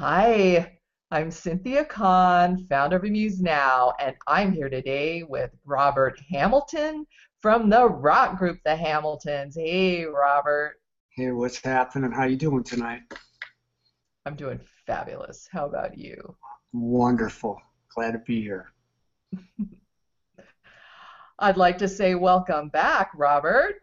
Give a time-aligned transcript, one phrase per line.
[0.00, 0.78] Hi,
[1.10, 7.06] I'm Cynthia Kahn, founder of Amuse Now, and I'm here today with Robert Hamilton
[7.42, 9.56] from the rock group The Hamiltons.
[9.56, 10.76] Hey, Robert.
[11.10, 12.12] Hey, what's happening?
[12.12, 13.02] How you doing tonight?
[14.24, 15.46] I'm doing fabulous.
[15.52, 16.34] How about you?
[16.72, 17.60] Wonderful.
[17.94, 18.72] Glad to be here.
[21.38, 23.82] I'd like to say welcome back, Robert.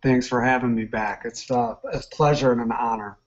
[0.00, 1.22] Thanks for having me back.
[1.24, 3.18] It's uh, a pleasure and an honor.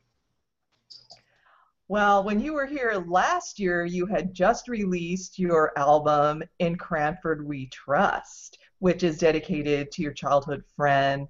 [1.88, 7.46] Well, when you were here last year, you had just released your album In Cranford
[7.46, 11.27] We Trust, which is dedicated to your childhood friend,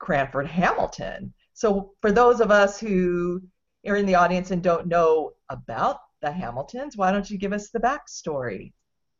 [0.00, 1.32] Cranford Hamilton.
[1.52, 3.40] So, for those of us who
[3.86, 7.70] are in the audience and don't know about the Hamiltons, why don't you give us
[7.70, 8.72] the backstory?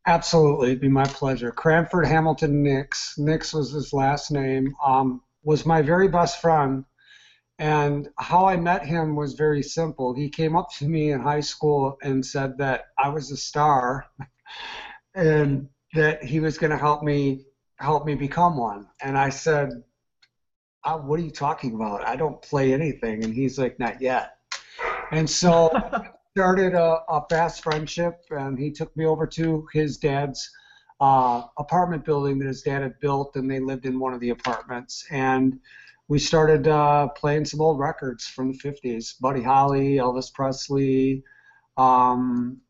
[0.05, 1.51] Absolutely, it'd be my pleasure.
[1.51, 6.83] Cranford Hamilton Nix, Nix was his last name, um, was my very best friend
[7.59, 10.13] and how I met him was very simple.
[10.13, 14.05] He came up to me in high school and said that I was a star
[15.15, 17.45] and that he was going to help me
[17.79, 18.87] help me become one.
[19.01, 19.69] And I said,
[20.85, 22.07] oh, "What are you talking about?
[22.07, 24.31] I don't play anything." And he's like, "Not yet."
[25.11, 25.71] And so
[26.35, 30.47] started a, a fast friendship, and he took me over to his dad's
[30.99, 34.29] uh, apartment building that his dad had built, and they lived in one of the
[34.29, 35.03] apartments.
[35.09, 35.59] And
[36.07, 41.23] we started uh, playing some old records from the 50s Buddy Holly, Elvis Presley,
[41.75, 42.61] um,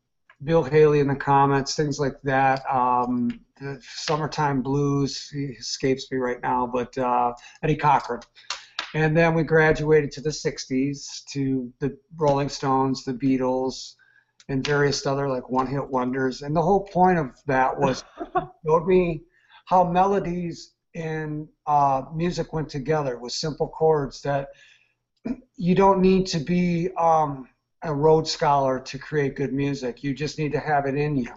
[0.42, 2.62] Bill Haley and the Comets, things like that.
[2.70, 8.20] Um, the Summertime Blues he escapes me right now, but uh, Eddie Cochran.
[8.94, 13.94] And then we graduated to the 60s to the Rolling Stones, the Beatles,
[14.48, 16.42] and various other like one hit wonders.
[16.42, 18.02] And the whole point of that was
[18.66, 19.22] showed me
[19.66, 24.48] how melodies and uh, music went together with simple chords that
[25.56, 27.48] you don't need to be um,
[27.82, 30.02] a Rhodes Scholar to create good music.
[30.02, 31.32] You just need to have it in you.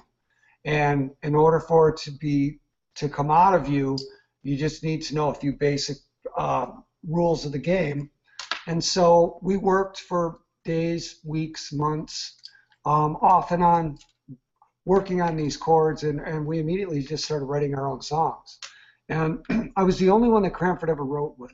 [0.65, 2.59] And in order for it to be
[2.95, 3.97] to come out of you,
[4.41, 5.97] you just need to know a few basic
[6.35, 6.67] uh,
[7.07, 8.09] rules of the game.
[8.65, 12.35] And so we worked for days, weeks, months,
[12.85, 13.97] um, off and on,
[14.85, 18.59] working on these chords, and, and we immediately just started writing our own songs.
[19.11, 19.45] And
[19.75, 21.51] I was the only one that Cranford ever wrote with.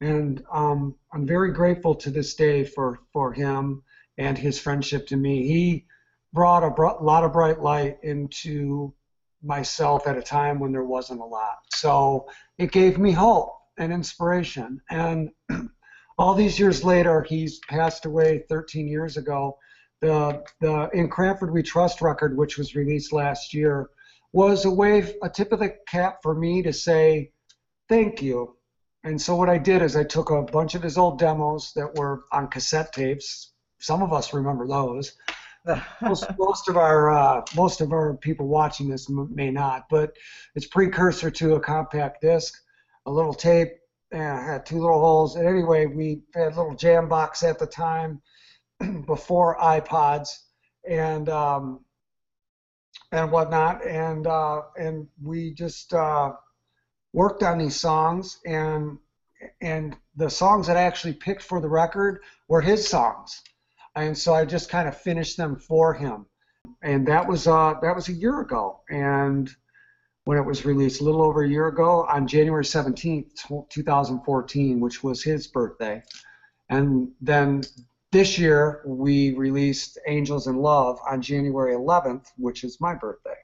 [0.00, 3.82] And um, I'm very grateful to this day for, for him
[4.18, 5.46] and his friendship to me.
[5.46, 5.86] He
[6.32, 8.94] brought a br- lot of bright light into
[9.42, 11.56] myself at a time when there wasn't a lot.
[11.74, 14.80] So it gave me hope and inspiration.
[14.90, 15.30] And
[16.18, 19.58] all these years later, he's passed away 13 years ago.
[20.02, 23.88] The, the In Cranford We Trust record, which was released last year,
[24.32, 27.32] was a way, a tip of the cap for me to say
[27.88, 28.56] thank you.
[29.04, 31.94] And so what I did is I took a bunch of his old demos that
[31.96, 33.52] were on cassette tapes.
[33.78, 35.16] Some of us remember those.
[36.02, 40.16] most, most of our uh, most of our people watching this may not, but
[40.54, 42.54] it's precursor to a compact disc,
[43.06, 43.72] a little tape,
[44.12, 45.36] and had two little holes.
[45.36, 48.22] And anyway, we had a little jam box at the time
[49.06, 50.28] before iPods,
[50.88, 51.84] and um,
[53.12, 56.32] and whatnot, and uh, and we just uh,
[57.12, 58.98] worked on these songs, and
[59.60, 63.42] and the songs that I actually picked for the record were his songs,
[63.94, 66.26] and so I just kind of finished them for him,
[66.82, 69.50] and that was uh, that was a year ago, and
[70.26, 75.00] when it was released a little over a year ago on January 17th, 2014, which
[75.04, 76.02] was his birthday.
[76.68, 77.62] And then
[78.12, 83.36] this year, we released Angels in Love on January 11th, which is my birthday.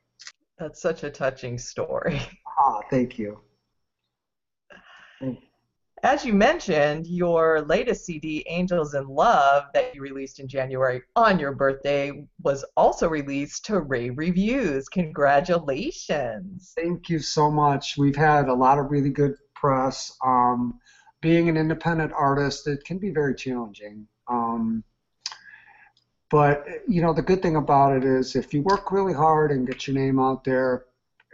[0.59, 2.21] That's such a touching story.
[2.59, 3.41] Ah, thank you.
[6.05, 11.39] As you mentioned, your latest CD, Angels in Love, that you released in January on
[11.39, 14.89] your birthday, was also released to rave reviews.
[14.89, 16.73] Congratulations.
[16.77, 17.97] Thank you so much.
[17.97, 20.17] We've had a lot of really good press.
[20.25, 20.81] Um,
[21.21, 24.09] being an independent artist, it can be very challenging.
[24.29, 24.85] Um,
[26.31, 29.67] but you know the good thing about it is if you work really hard and
[29.67, 30.87] get your name out there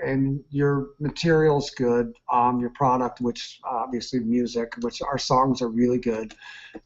[0.04, 5.98] and your material's good um, your product which obviously music which our songs are really
[5.98, 6.34] good.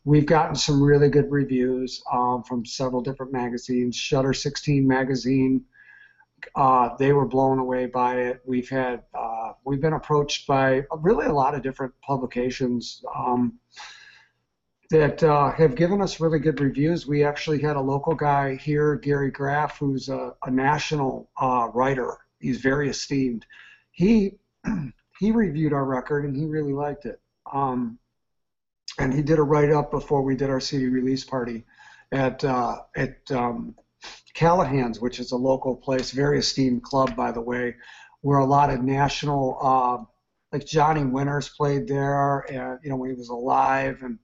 [0.04, 3.96] We've gotten some really good reviews um, from several different magazines.
[3.96, 5.64] Shutter 16 magazine
[6.54, 8.40] uh, they were blown away by it.
[8.44, 13.58] We've had uh, we've been approached by really a lot of different publications um,
[14.92, 17.06] that uh, have given us really good reviews.
[17.06, 22.18] We actually had a local guy here, Gary Graff, who's a, a national uh, writer.
[22.38, 23.46] He's very esteemed.
[23.90, 24.32] He
[25.18, 27.22] he reviewed our record and he really liked it.
[27.50, 27.98] Um,
[28.98, 31.64] and he did a write up before we did our CD release party.
[32.12, 33.74] at uh, at um,
[34.34, 37.76] Callahan's, which is a local place, very esteemed club, by the way,
[38.20, 40.04] where a lot of national, uh,
[40.52, 44.18] like Johnny Winters played there, and you know when he was alive, and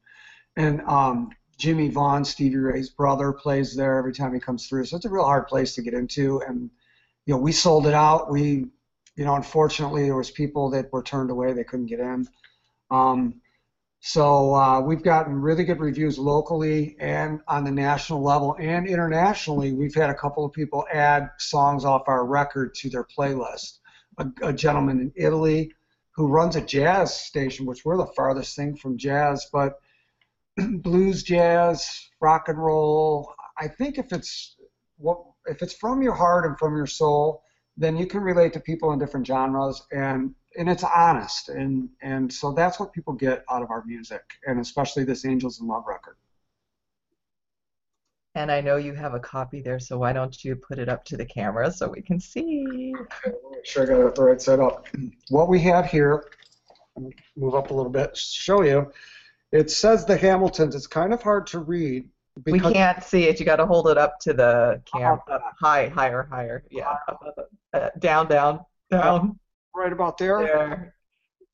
[0.59, 4.85] and um, Jimmie Vaughan, Stevie Ray's brother, plays there every time he comes through.
[4.85, 6.69] So it's a real hard place to get into, and
[7.25, 8.31] you know we sold it out.
[8.31, 8.67] We,
[9.17, 12.27] you know, unfortunately there was people that were turned away; they couldn't get in.
[12.91, 13.41] Um,
[14.01, 19.73] so uh, we've gotten really good reviews locally and on the national level and internationally.
[19.73, 23.79] We've had a couple of people add songs off our record to their playlist.
[24.19, 25.73] A, a gentleman in Italy
[26.13, 29.79] who runs a jazz station, which we're the farthest thing from jazz, but
[30.83, 33.33] blues, jazz, rock and roll.
[33.59, 34.57] I think if it's
[34.97, 37.43] what if it's from your heart and from your soul,
[37.77, 41.49] then you can relate to people in different genres and and it's honest.
[41.49, 45.61] And and so that's what people get out of our music and especially this angels
[45.61, 46.17] in love record.
[48.35, 51.05] And i know you have a copy there so why don't you put it up
[51.07, 52.93] to the camera so we can see?
[53.25, 54.87] Make sure i got it the right side up
[55.31, 56.25] what we have here
[57.37, 58.93] move up a little bit show you
[59.53, 62.09] it says the hamiltons it's kind of hard to read
[62.47, 65.89] we can't see it you got to hold it up to the camera uh, high
[65.89, 66.97] higher higher yeah
[67.75, 68.61] uh, down down
[68.91, 69.39] down
[69.79, 70.41] right about there?
[70.41, 70.95] There.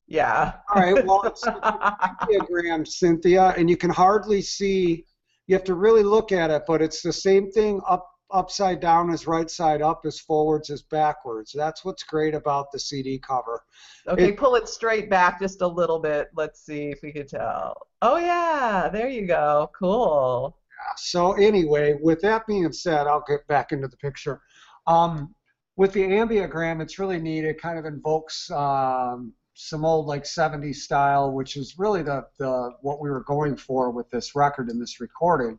[0.07, 0.53] Yeah.
[0.73, 1.05] All right.
[1.05, 1.41] Well, it's
[2.29, 5.05] diagram, Cynthia, and you can hardly see.
[5.47, 9.09] You have to really look at it, but it's the same thing up upside down
[9.09, 11.53] is right side up as forwards is backwards.
[11.55, 13.63] That's what's great about the CD cover.
[14.07, 16.29] Okay, it, pull it straight back just a little bit.
[16.35, 17.87] Let's see if we can tell.
[18.01, 19.71] Oh yeah, there you go.
[19.77, 20.57] Cool.
[20.97, 24.41] So anyway, with that being said, I'll get back into the picture.
[24.85, 25.33] Um,
[25.77, 27.45] with the ambigram, it's really neat.
[27.45, 32.71] It kind of invokes um, some old like 70s style, which is really the, the
[32.81, 35.57] what we were going for with this record and this recording.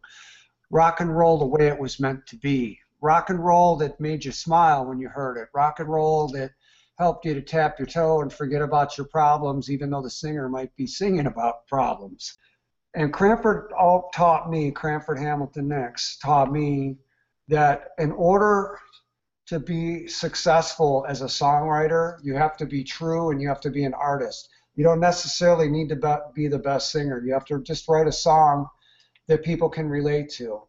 [0.71, 2.79] Rock and roll the way it was meant to be.
[3.01, 5.49] Rock and roll that made you smile when you heard it.
[5.55, 6.51] Rock and roll that
[6.99, 10.49] helped you to tap your toe and forget about your problems, even though the singer
[10.49, 12.39] might be singing about problems.
[12.95, 16.97] And Cranford all taught me, Cranford Hamilton Nicks taught me
[17.49, 18.79] that in order
[19.47, 23.71] to be successful as a songwriter, you have to be true and you have to
[23.71, 24.49] be an artist.
[24.75, 27.23] You don't necessarily need to be the best singer.
[27.25, 28.67] You have to just write a song
[29.29, 30.63] that people can relate to.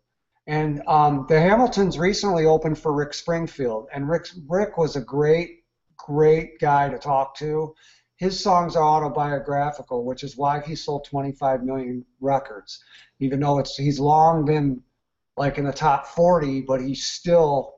[0.48, 5.64] And um, the Hamiltons recently opened for Rick Springfield, and Rick, Rick was a great,
[5.98, 7.76] great guy to talk to.
[8.16, 12.84] His songs are autobiographical, which is why he sold 25 million records,
[13.20, 14.82] even though it's he's long been
[15.36, 17.76] like in the top 40, but he's still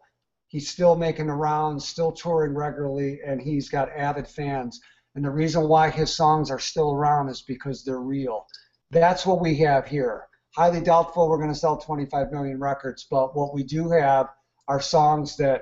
[0.48, 4.80] he's still making the rounds, still touring regularly, and he's got avid fans.
[5.16, 8.48] And the reason why his songs are still around is because they're real.
[8.92, 10.29] That's what we have here.
[10.60, 14.28] Highly doubtful we're going to sell 25 million records, but what we do have
[14.68, 15.62] are songs that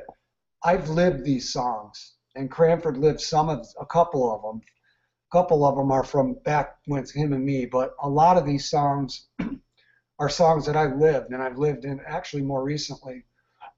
[0.63, 4.59] I've lived these songs, and Cranford lived some of a couple of them.
[5.31, 8.37] A couple of them are from back when it's him and me, but a lot
[8.37, 9.27] of these songs
[10.19, 13.23] are songs that I've lived, and I've lived in actually more recently.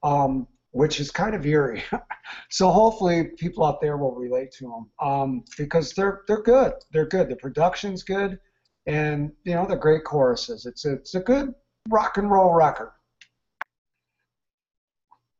[0.02, 1.82] Um, which is kind of eerie.
[2.48, 6.72] so hopefully people out there will relate to them um, because they're they're good.
[6.92, 7.28] They're good.
[7.28, 8.38] The production's good,
[8.86, 10.66] and you know they're great choruses.
[10.66, 11.54] It's a, it's a good
[11.88, 12.92] rock and roll record.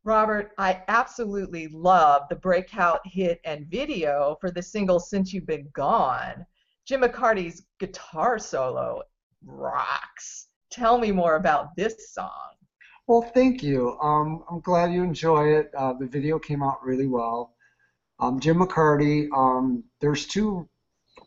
[0.04, 5.68] Robert, I absolutely love the breakout hit and video for the single Since You've Been
[5.74, 6.46] Gone.
[6.86, 9.02] Jim McCarty's guitar solo
[9.44, 10.48] rocks.
[10.70, 12.30] Tell me more about this song.
[13.06, 13.98] Well, thank you.
[14.00, 15.70] Um, I'm glad you enjoy it.
[15.76, 17.54] Uh, the video came out really well.
[18.20, 19.28] Um, Jim McCarty.
[19.36, 20.68] Um, there's two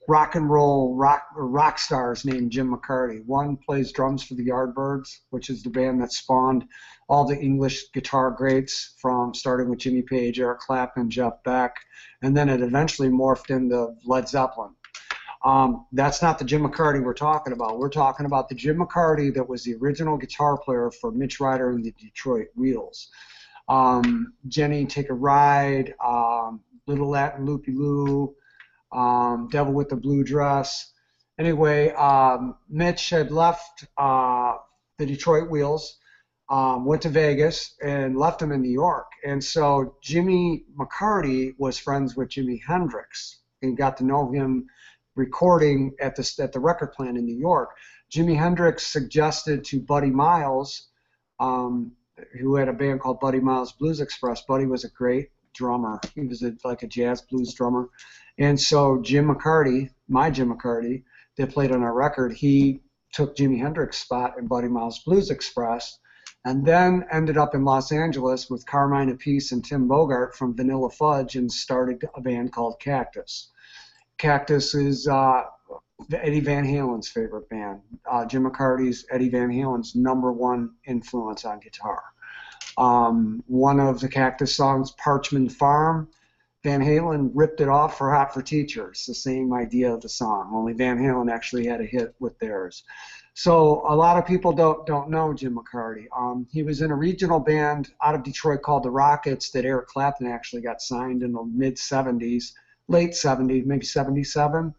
[0.08, 3.26] rock and roll rock rock stars named Jim McCarty.
[3.26, 6.66] One plays drums for the Yardbirds, which is the band that spawned
[7.08, 11.76] all the English guitar greats from starting with Jimmy Page, Eric Clapton, Jeff Beck,
[12.22, 14.74] and then it eventually morphed into Led Zeppelin.
[15.44, 17.78] Um, that's not the Jim McCarty we're talking about.
[17.78, 21.72] We're talking about the Jim McCarty that was the original guitar player for Mitch Ryder
[21.72, 23.10] and the Detroit Wheels.
[23.68, 28.34] Um, Jenny, Take a Ride, um, Little Latin Lupe Lu,
[28.94, 30.92] um, Devil with the Blue Dress.
[31.40, 34.54] Anyway, um, Mitch had left uh,
[35.00, 35.98] the Detroit Wheels,
[36.50, 39.08] um, went to Vegas, and left him in New York.
[39.26, 44.68] And so Jimmy McCarty was friends with Jimi Hendrix and got to know him
[45.16, 47.70] recording at the at the record plant in New York,
[48.12, 50.90] Jimi Hendrix suggested to Buddy Miles,
[51.40, 51.92] um,
[52.40, 54.44] who had a band called Buddy Miles Blues Express.
[54.48, 56.00] Buddy was a great drummer.
[56.16, 57.90] He was a, like a jazz blues drummer,
[58.38, 61.04] and so Jim McCarty, my Jim McCarty,
[61.38, 62.82] that played on our record, he
[63.14, 66.00] took Jimi Hendrix's spot in Buddy Miles Blues Express.
[66.46, 70.90] and then ended up in Los Angeles with Carmine Appice and Tim Bogert from Vanilla
[70.90, 73.50] Fudge and started a band called Cactus.
[74.18, 75.44] Cactus is uh,
[76.12, 77.80] Eddie Van Halen's favorite band.
[78.10, 82.04] Uh, Jim McCarty's Eddie Van Halen's number one influence on guitar.
[82.78, 86.10] Um, one of the Cactus songs, Parchman Farm,
[86.64, 90.52] Van Halen ripped it off for Hot for Teachers, the same idea of the song,
[90.54, 92.84] only Van Halen actually had a hit with theirs.
[93.34, 96.06] So a lot of people don't don't know Jim McCarty.
[96.16, 99.88] Um, he was in a regional band out of Detroit called the Rockets that Eric
[99.88, 102.54] Clapton actually got signed in the mid 70s,
[102.88, 104.74] late 70s, maybe 77.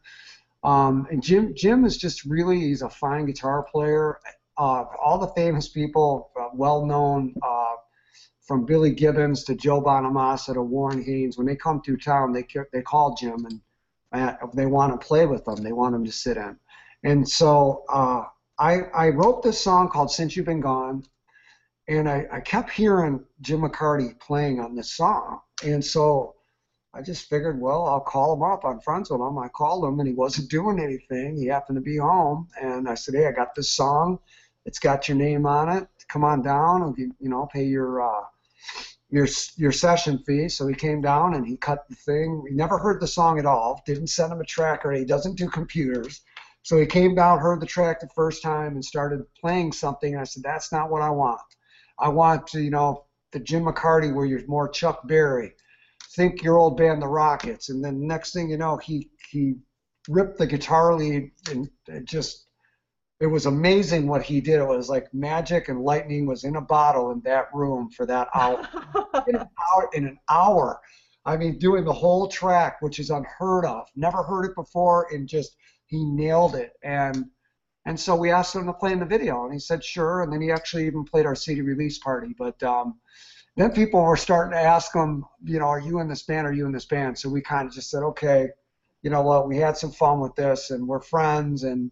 [0.62, 4.20] Um, and Jim Jim is just really he's a fine guitar player.
[4.56, 7.34] Uh, all the famous people, uh, well known.
[7.42, 7.63] Uh,
[8.46, 12.46] from Billy Gibbons to Joe Bonamassa to Warren Haynes, when they come through town, they
[12.72, 13.60] they call Jim and
[14.12, 15.56] uh, they want to play with them.
[15.56, 16.56] They want him to sit in.
[17.02, 18.24] And so uh,
[18.58, 21.04] I I wrote this song called Since You've Been Gone,
[21.88, 26.36] and I, I kept hearing Jim McCarty playing on this song, and so
[26.94, 28.64] I just figured, well, I'll call him up.
[28.64, 29.36] I'm friends with him.
[29.36, 31.36] I called him, and he wasn't doing anything.
[31.36, 34.20] He happened to be home, and I said, hey, I got this song.
[34.64, 35.88] It's got your name on it.
[36.08, 38.24] Come on down, and you, you know, pay your uh,
[39.10, 40.48] your your session fee.
[40.48, 42.42] So he came down and he cut the thing.
[42.42, 43.82] We never heard the song at all.
[43.86, 46.22] Didn't send him a track or he doesn't do computers.
[46.62, 50.12] So he came down, heard the track the first time, and started playing something.
[50.12, 51.40] And I said, "That's not what I want.
[51.98, 55.54] I want you know, the Jim McCarty where you're more Chuck Berry.
[56.16, 59.56] Think your old band, the Rockets." And then next thing you know, he he
[60.08, 61.68] ripped the guitar lead and
[62.04, 62.46] just
[63.20, 64.60] it was amazing what he did.
[64.60, 68.28] It was like magic and lightning was in a bottle in that room for that
[68.34, 68.68] hour.
[69.28, 70.80] in, an hour in an hour.
[71.24, 73.88] I mean, doing the whole track, which is unheard of.
[73.96, 75.56] Never heard it before, and just
[75.86, 76.72] he nailed it.
[76.82, 77.26] And
[77.86, 80.22] and so we asked him to play in the video, and he said sure.
[80.22, 82.34] And then he actually even played our CD release party.
[82.36, 82.98] But um,
[83.56, 86.46] then people were starting to ask him, you know, are you in this band?
[86.46, 87.18] Are you in this band?
[87.18, 88.48] So we kind of just said, okay,
[89.02, 89.48] you know what?
[89.48, 91.90] We had some fun with this, and we're friends, and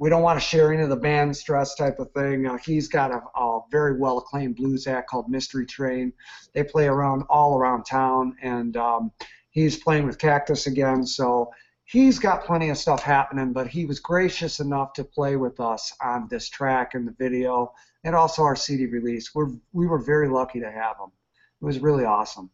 [0.00, 2.46] we don't want to share any of the band stress type of thing.
[2.46, 6.10] Uh, he's got a, a, very well acclaimed blues act called Mystery Train.
[6.54, 9.12] They play around all around town, and um,
[9.50, 11.04] he's playing with Cactus again.
[11.04, 11.50] So
[11.84, 13.52] he's got plenty of stuff happening.
[13.52, 17.74] But he was gracious enough to play with us on this track and the video,
[18.02, 19.34] and also our CD release.
[19.34, 21.12] We're we were very lucky to have him.
[21.60, 22.48] It was really awesome.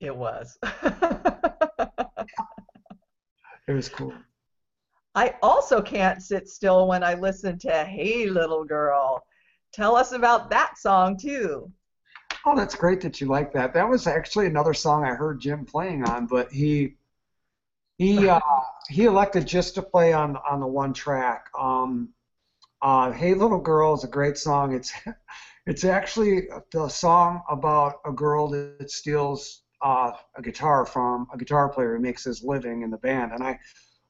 [0.00, 0.58] It was.
[3.66, 4.12] it was cool.
[5.16, 9.24] I also can't sit still when I listen to Hey Little Girl.
[9.72, 11.72] Tell us about that song too.
[12.44, 13.72] Oh, that's great that you like that.
[13.72, 16.96] That was actually another song I heard Jim playing on, but he
[17.96, 18.40] he uh,
[18.90, 21.46] he elected just to play on on the one track.
[21.58, 22.10] Um,
[22.82, 24.74] uh, hey Little Girl is a great song.
[24.74, 24.92] It's
[25.66, 31.70] it's actually the song about a girl that steals uh, a guitar from a guitar
[31.70, 33.58] player who makes his living in the band, and I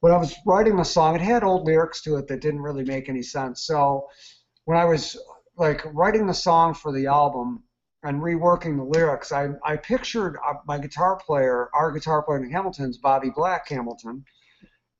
[0.01, 2.85] when I was writing the song, it had old lyrics to it that didn't really
[2.85, 3.67] make any sense.
[3.67, 4.07] So
[4.65, 5.17] when I was
[5.57, 7.63] like writing the song for the album
[8.03, 12.51] and reworking the lyrics, I, I pictured uh, my guitar player, our guitar player in
[12.51, 14.25] Hamilton's Bobby Black Hamilton,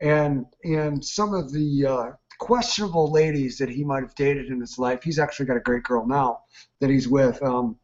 [0.01, 4.79] and and some of the uh, questionable ladies that he might have dated in his
[4.79, 5.03] life.
[5.03, 6.41] He's actually got a great girl now
[6.81, 7.43] that he's with.
[7.43, 7.79] Um,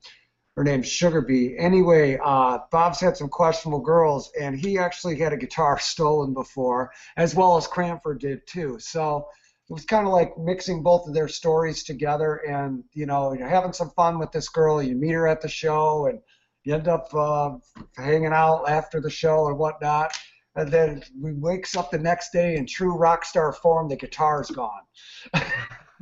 [0.57, 1.57] her name's Sugar Bee.
[1.57, 6.93] Anyway, uh, Bob's had some questionable girls, and he actually had a guitar stolen before,
[7.17, 8.79] as well as Cranford did too.
[8.79, 9.27] So
[9.69, 13.49] it was kind of like mixing both of their stories together, and you know, you're
[13.49, 14.83] having some fun with this girl.
[14.83, 16.21] You meet her at the show, and
[16.65, 17.53] you end up uh,
[17.97, 20.13] hanging out after the show and whatnot.
[20.55, 23.89] And then we wakes up the next day in true rock star form.
[23.89, 24.83] The guitar's gone.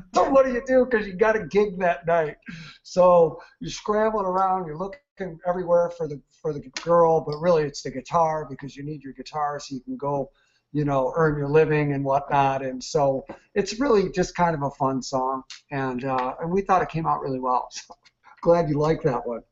[0.12, 0.87] what do you do?
[0.88, 2.37] Because you got a gig that night.
[2.83, 4.66] So you're scrambling around.
[4.66, 8.83] You're looking everywhere for the for the girl, but really it's the guitar because you
[8.85, 10.30] need your guitar so you can go,
[10.73, 12.64] you know, earn your living and whatnot.
[12.64, 16.83] And so it's really just kind of a fun song, and uh, and we thought
[16.83, 17.69] it came out really well.
[17.80, 17.95] So
[18.42, 19.42] glad you like that one.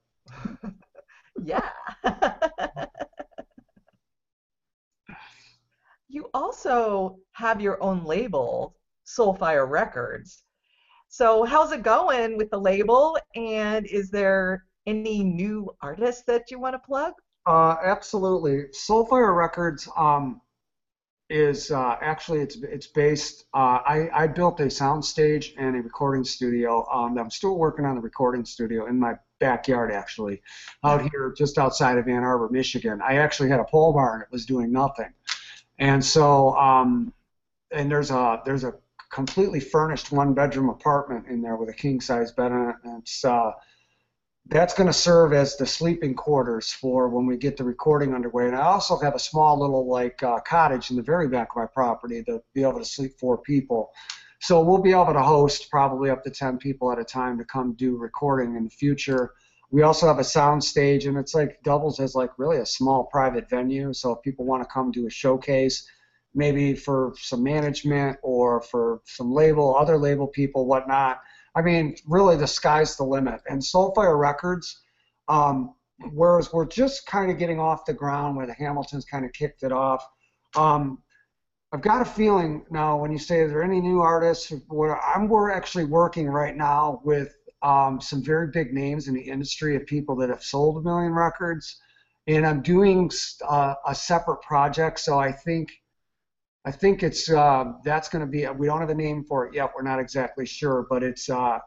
[1.45, 1.69] yeah.
[6.09, 8.78] you also have your own label
[9.17, 10.43] Soulfire Records.
[11.09, 13.19] So, how's it going with the label?
[13.35, 17.15] And is there any new artists that you want to plug?
[17.47, 18.65] Uh, absolutely.
[18.75, 20.41] Soulfire Records um,
[21.31, 23.47] is uh, actually it's it's based.
[23.55, 26.87] Uh, I I built a soundstage and a recording studio.
[26.93, 30.43] Um, I'm still working on the recording studio in my backyard, actually,
[30.85, 33.01] out here just outside of Ann Arbor, Michigan.
[33.07, 34.23] I actually had a pole barn.
[34.23, 35.13] It was doing nothing,
[35.79, 37.13] and so um,
[37.71, 38.75] and there's a there's a
[39.11, 42.77] completely furnished one bedroom apartment in there with a king size bed in it.
[42.85, 43.53] And it's, uh,
[44.47, 48.47] that's going to serve as the sleeping quarters for when we get the recording underway.
[48.47, 51.57] And I also have a small little like uh, cottage in the very back of
[51.57, 53.91] my property to be able to sleep four people.
[54.41, 57.45] So we'll be able to host probably up to 10 people at a time to
[57.45, 59.33] come do recording in the future.
[59.71, 63.05] We also have a sound stage, and it's like doubles as like really a small
[63.05, 63.93] private venue.
[63.93, 65.87] So if people want to come do a showcase,
[66.39, 71.21] maybe for some management or for some label, other label people, whatnot.
[71.57, 73.41] I mean, really, the sky's the limit.
[73.51, 74.81] And Soulfire Records,
[75.29, 75.75] um,
[76.13, 79.65] whereas we're just kind of getting off the ground where the Hamiltons kind of kicked
[79.65, 80.07] it off.
[80.57, 81.03] Um,
[81.73, 84.53] I've got a feeling now when you say, are there any new artists?
[84.53, 89.75] I'm we're actually working right now with um, some very big names in the industry
[89.75, 91.81] of people that have sold a million records,
[92.29, 93.11] and I'm doing
[93.47, 95.01] uh, a separate project.
[95.01, 95.69] So I think
[96.69, 98.47] I think it's uh, that's going to be.
[98.47, 99.71] We don't have a name for it yet.
[99.75, 101.61] We're not exactly sure, but it's uh,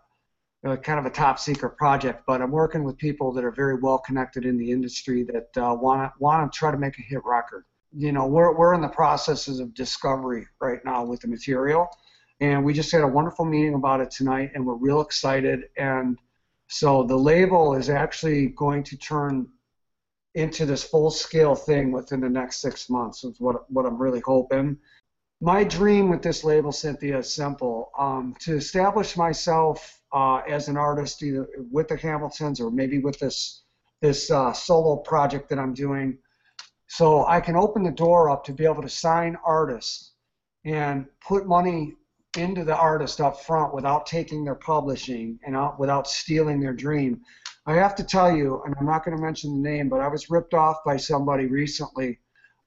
[0.64, 2.22] kind of a top secret project.
[2.28, 5.48] But I'm working with people that are very well connected in the industry that
[5.82, 7.66] want to want to try to make a hit record.
[7.92, 11.90] You know, we're we're in the processes of discovery right now with the material
[12.42, 15.66] and we just had a wonderful meeting about it tonight, and we're real excited.
[15.78, 16.18] And
[16.68, 19.48] so the label is actually going to turn
[20.34, 23.24] into this full-scale thing within the next six months.
[23.24, 24.78] Is what what I'm really hoping.
[25.42, 30.78] My dream with this label, Cynthia, is simple: um, to establish myself uh, as an
[30.78, 33.64] artist, either with the Hamiltons or maybe with this
[34.02, 36.18] this uh, solo project that I'm doing,
[36.88, 40.14] so I can open the door up to be able to sign artists
[40.66, 41.96] and put money
[42.38, 47.22] into the artist up front without taking their publishing and out, without stealing their dream.
[47.66, 50.08] I have to tell you, and I'm not going to mention the name, but I
[50.08, 52.20] was ripped off by somebody recently,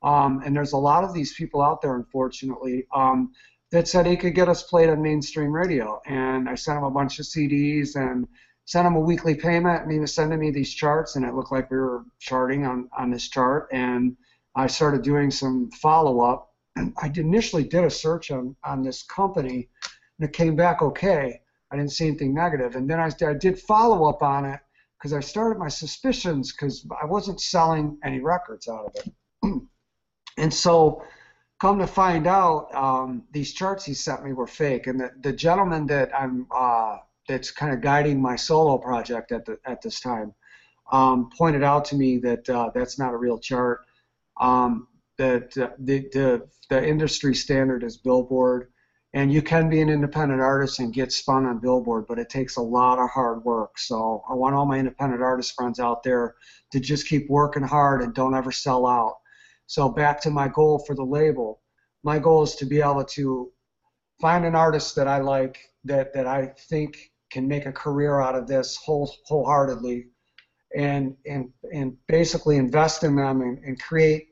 [0.02, 3.32] um, and there's a lot of these people out there, unfortunately, um,
[3.72, 6.00] that said he could get us played on mainstream radio.
[6.06, 8.28] And I sent him a bunch of CDs and
[8.66, 11.50] sent him a weekly payment, and he was sending me these charts, and it looked
[11.50, 13.68] like we were charting on, on this chart.
[13.72, 14.16] And
[14.54, 19.68] I started doing some follow up I initially did a search on, on this company,
[20.18, 21.40] and it came back okay.
[21.70, 22.76] I didn't see anything negative.
[22.76, 24.61] And then I, I did follow up on it
[24.98, 29.12] because I started my suspicions because I wasn't selling any records out of it.
[30.38, 31.04] and so,
[31.61, 34.87] come to find out, um, these charts he sent me were fake.
[34.87, 39.44] And the, the gentleman that I'm uh, that's kind of guiding my solo project at
[39.44, 40.35] the at this time
[40.92, 43.80] um, pointed out to me that uh, that's not a real chart.
[44.40, 48.72] Um, that uh, the, the the industry standard is Billboard,
[49.14, 52.57] and you can be an independent artist and get spun on Billboard, but it takes
[52.57, 53.79] a lot of hard work.
[53.79, 56.35] So I want all my independent artist friends out there
[56.72, 59.18] to just keep working hard and don't ever sell out.
[59.66, 61.62] So back to my goal for the label.
[62.03, 63.53] My goal is to be able to
[64.20, 68.35] find an artist that I like, that, that I think can make a career out
[68.35, 70.09] of this whole, wholeheartedly,
[70.77, 74.31] and, and, and basically invest in them and, and create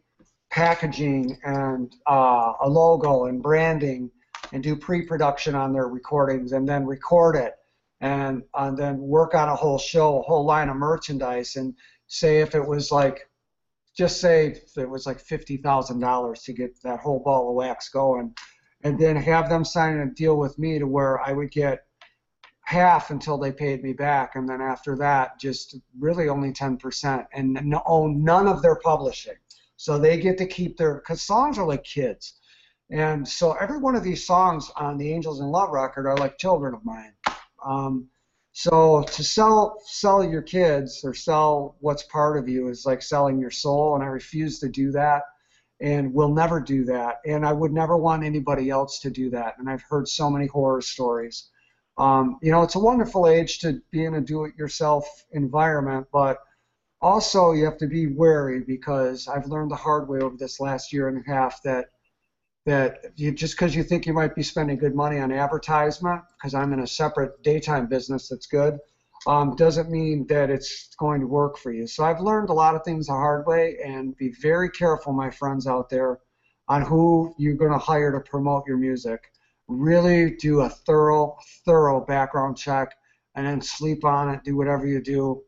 [0.50, 4.10] packaging and uh, a logo and branding
[4.52, 7.54] and do pre-production on their recordings and then record it
[8.00, 11.74] and, and then work on a whole show, a whole line of merchandise and
[12.06, 13.28] say if it was like
[13.94, 17.54] just say if it was like fifty thousand dollars to get that whole ball of
[17.54, 18.34] wax going,
[18.82, 21.84] and then have them sign a deal with me to where I would get
[22.64, 27.26] half until they paid me back, and then after that, just really only ten percent,
[27.32, 29.36] and own none of their publishing.
[29.76, 32.38] So they get to keep their, because songs are like kids.
[32.92, 36.36] And so every one of these songs on the Angels in Love record are like
[36.36, 37.14] children of mine.
[37.64, 38.08] Um,
[38.52, 43.38] so to sell sell your kids or sell what's part of you is like selling
[43.38, 45.22] your soul, and I refuse to do that,
[45.80, 49.54] and will never do that, and I would never want anybody else to do that.
[49.58, 51.48] And I've heard so many horror stories.
[51.96, 56.40] Um, you know, it's a wonderful age to be in a do-it-yourself environment, but
[57.00, 60.92] also, you have to be wary because I've learned the hard way over this last
[60.92, 61.86] year and a half that
[62.64, 66.54] that you, just because you think you might be spending good money on advertisement, because
[66.54, 68.78] I'm in a separate daytime business that's good,
[69.26, 71.86] um, doesn't mean that it's going to work for you.
[71.86, 75.30] So I've learned a lot of things the hard way, and be very careful, my
[75.30, 76.18] friends out there,
[76.68, 79.20] on who you're going to hire to promote your music.
[79.68, 82.94] Really do a thorough, thorough background check,
[83.34, 84.44] and then sleep on it.
[84.44, 85.42] Do whatever you do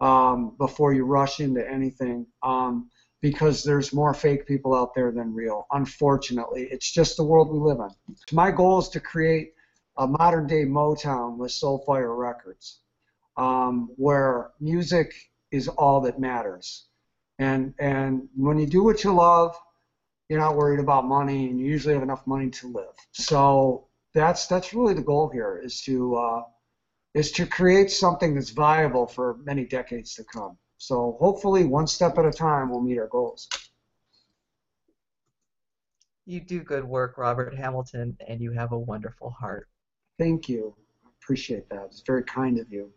[0.00, 2.90] um, before you rush into anything um,
[3.22, 5.66] because there's more fake people out there than real.
[5.70, 8.16] Unfortunately, it's just the world we live in.
[8.32, 9.54] My goal is to create
[9.96, 12.80] a modern day Motown with Soulfire Records,
[13.36, 15.14] um, where music
[15.52, 16.86] is all that matters.
[17.38, 19.56] And and when you do what you love,
[20.28, 22.94] you're not worried about money, and you usually have enough money to live.
[23.12, 26.42] So that's that's really the goal here is to uh,
[27.14, 30.58] is to create something that's viable for many decades to come.
[30.82, 33.48] So hopefully, one step at a time, we'll meet our goals.
[36.26, 39.68] You do good work, Robert Hamilton, and you have a wonderful heart.
[40.18, 40.74] Thank you.
[41.04, 41.84] I appreciate that.
[41.84, 42.92] It's very kind of you.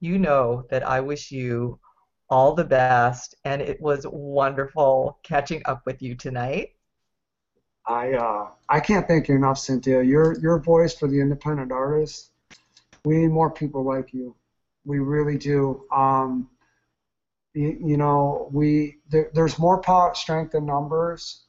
[0.00, 1.78] You know that I wish you
[2.30, 6.70] all the best, and it was wonderful catching up with you tonight.
[7.84, 10.02] I uh, I can't thank you enough, Cynthia.
[10.02, 12.30] Your your voice for the independent artists.
[13.04, 14.34] We need more people like you.
[14.84, 15.84] We really do.
[15.92, 16.48] Um,
[17.54, 21.44] you, you know, we there, there's more power, strength in numbers,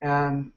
[0.00, 0.52] and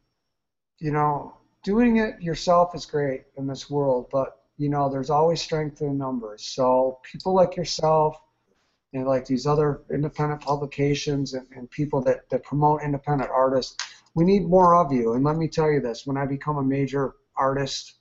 [0.79, 5.41] you know, doing it yourself is great in this world, but you know, there's always
[5.41, 6.43] strength in numbers.
[6.45, 8.15] So people like yourself
[8.93, 13.75] and like these other independent publications and, and people that, that promote independent artists,
[14.13, 15.13] we need more of you.
[15.13, 18.00] And let me tell you this, when I become a major artist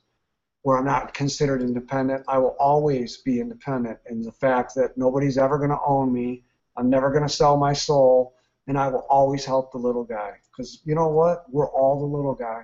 [0.63, 5.37] where I'm not considered independent, I will always be independent in the fact that nobody's
[5.37, 6.43] ever going to own me.
[6.77, 8.35] I'm never going to sell my soul,
[8.67, 10.33] and I will always help the little guy.
[10.51, 11.45] Because you know what?
[11.49, 12.63] We're all the little guy.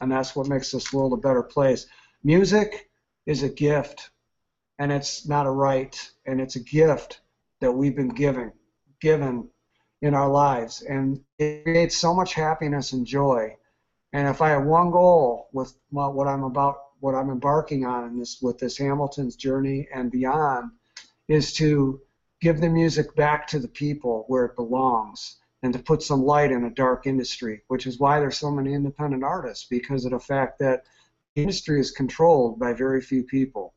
[0.00, 1.86] And that's what makes this world a better place.
[2.24, 2.88] Music
[3.26, 4.10] is a gift,
[4.78, 7.20] and it's not a right, and it's a gift
[7.60, 8.52] that we've been given,
[9.00, 9.50] given
[10.00, 13.54] in our lives, and it creates so much happiness and joy.
[14.12, 18.18] And if I have one goal with what I'm about, what I'm embarking on in
[18.18, 20.70] this with this Hamilton's journey and beyond,
[21.28, 22.00] is to
[22.40, 26.50] give the music back to the people where it belongs and to put some light
[26.50, 30.18] in a dark industry, which is why there's so many independent artists because of the
[30.18, 30.84] fact that
[31.34, 33.74] the industry is controlled by very few people.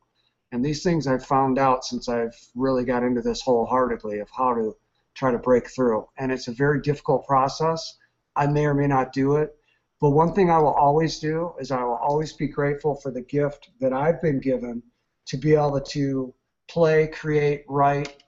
[0.51, 4.53] And these things I've found out since I've really got into this wholeheartedly of how
[4.53, 4.75] to
[5.13, 6.07] try to break through.
[6.17, 7.97] And it's a very difficult process.
[8.35, 9.55] I may or may not do it.
[10.03, 13.21] But one thing I will always do is I will always be grateful for the
[13.21, 14.83] gift that I've been given
[15.27, 16.33] to be able to
[16.67, 18.21] play, create, write,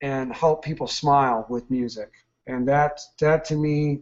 [0.00, 2.10] and help people smile with music.
[2.46, 4.00] And that, that to me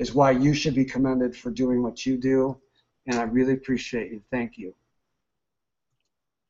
[0.00, 2.60] is why you should be commended for doing what you do.
[3.06, 4.20] And I really appreciate you.
[4.32, 4.74] Thank you.